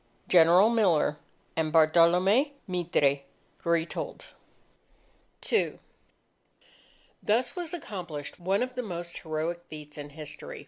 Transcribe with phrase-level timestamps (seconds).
[0.27, 1.19] General Miller
[1.55, 3.19] and Bartolome Mitre
[3.63, 4.33] (Retold)
[5.51, 5.77] II
[7.21, 10.59] Thus was accomplished one of the most heroic military feats in history.